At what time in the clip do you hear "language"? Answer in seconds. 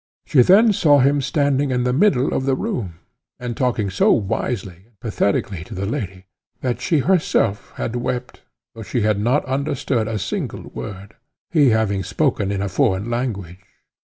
13.11-13.59